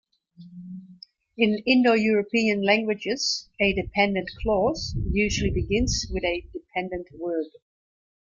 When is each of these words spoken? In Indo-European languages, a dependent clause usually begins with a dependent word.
In 1.37 1.59
Indo-European 1.63 2.63
languages, 2.63 3.49
a 3.59 3.71
dependent 3.73 4.31
clause 4.41 4.95
usually 5.11 5.51
begins 5.51 6.07
with 6.11 6.23
a 6.23 6.41
dependent 6.51 7.05
word. 7.19 7.45